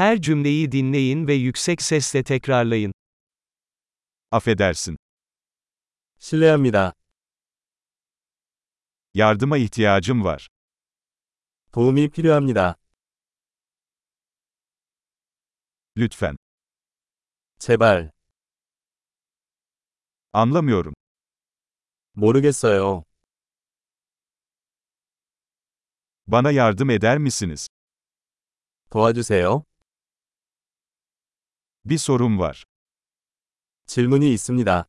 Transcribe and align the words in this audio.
Her 0.00 0.21
cümleyi 0.21 0.71
dinleyin 0.71 1.27
ve 1.27 1.33
yüksek 1.33 1.81
sesle 1.81 2.23
tekrarlayın. 2.23 2.93
Affedersin. 4.31 4.97
실례합니다. 6.19 6.93
Yardıma 9.13 9.57
ihtiyacım 9.57 10.23
var. 10.23 10.47
도움이 11.73 12.07
필요합니다. 12.09 12.75
Lütfen. 15.97 16.37
제발. 17.59 18.11
Anlamıyorum. 20.33 20.93
모르겠어요. 22.15 23.03
Bana 26.27 26.51
yardım 26.51 26.89
eder 26.89 27.17
misiniz? 27.17 27.67
도와주세요. 28.89 29.63
Bir 31.84 31.98
sorum 31.98 32.38
var. 32.38 32.64
질문이 33.86 34.32
있습니다. 34.34 34.88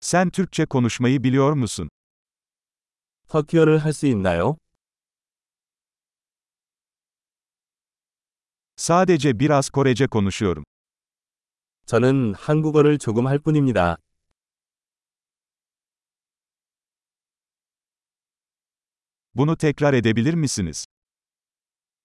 Sen 0.00 0.30
Türkçe 0.30 0.66
konuşmayı 0.66 1.22
biliyor 1.24 1.52
musun? 1.52 1.88
터키어를 3.28 3.78
할 3.78 3.92
수 3.92 4.06
있나요? 4.06 4.56
Sadece 8.76 9.38
biraz 9.38 9.70
Korece 9.70 10.06
konuşuyorum. 10.06 10.64
저는 11.86 12.34
한국어를 12.34 12.98
조금 12.98 13.26
할 13.26 13.38
뿐입니다. 13.38 13.98
Bunu 19.34 19.56
tekrar 19.56 19.94
edebilir 19.94 20.34
misiniz? 20.34 20.86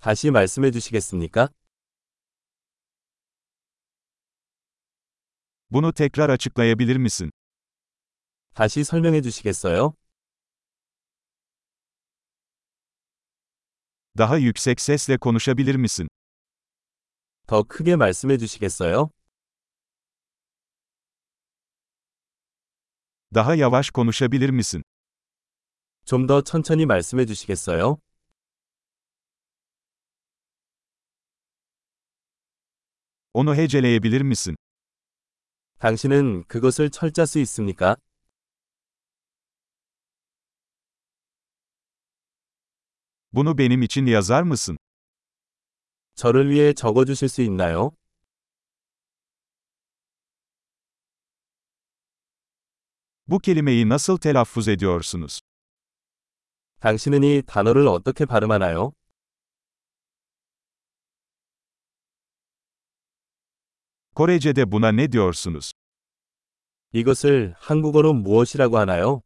다시 0.00 0.30
말씀해 0.30 0.70
주시겠습니까? 0.70 1.48
Bunu 5.70 5.92
tekrar 5.92 6.28
açıklayabilir 6.30 6.96
misin? 6.96 7.30
다시 8.54 8.84
설명해 8.84 9.22
주시겠어요? 9.22 9.94
Daha 14.18 14.36
yüksek 14.38 14.80
sesle 14.80 15.18
konuşabilir 15.18 15.74
misin? 15.74 16.08
더 17.46 17.62
크게 17.62 17.96
말씀해 17.96 18.38
주시겠어요? 18.38 19.10
Daha 23.34 23.54
yavaş 23.54 23.90
konuşabilir 23.90 24.50
misin? 24.50 24.82
좀 26.04 26.26
더 26.26 26.42
천천히 26.42 26.86
말씀해 26.86 27.26
주시겠어요? 27.26 27.98
Onu 33.34 33.54
heceleyebilir 33.56 34.20
misin? 34.20 34.56
당신은 35.79 36.43
그것을 36.43 36.89
철자 36.89 37.25
수 37.25 37.39
있습니까? 37.39 37.95
Bunu 43.31 43.57
benim 43.57 43.81
için 43.81 44.05
yazar 44.05 44.43
mısın? 44.43 44.77
저를 46.15 46.49
위해 46.49 46.73
적어 46.73 47.05
주실 47.05 47.29
수 47.29 47.41
있나요? 47.41 47.91
Bu 53.27 53.39
kelimeyi 53.39 53.89
nasıl 53.89 54.17
telaffuz 54.17 54.67
ediyorsunuz? 54.67 55.39
당신은 56.81 57.23
이 57.23 57.41
단어를 57.45 57.87
어떻게 57.87 58.25
발음하나요? 58.25 58.91
Korece'de 64.18 64.72
buna 64.72 64.92
ne 64.92 65.12
diyorsunuz? 65.12 65.72
이것을 66.92 67.54
한국어로 67.58 68.12
무엇이라고 68.12 68.78
하나요? 68.78 69.22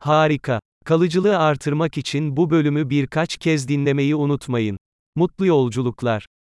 Harika. 0.00 0.60
Kalıcılığı 0.84 1.38
artırmak 1.38 1.98
için 1.98 2.36
bu 2.36 2.50
bölümü 2.50 2.90
birkaç 2.90 3.36
kez 3.36 3.68
dinlemeyi 3.68 4.14
unutmayın. 4.14 4.78
Mutlu 5.16 5.46
yolculuklar. 5.46 6.26